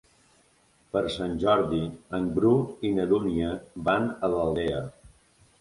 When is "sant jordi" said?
1.15-1.83